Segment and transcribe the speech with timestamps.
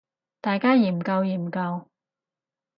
[0.41, 1.87] 大家研究研究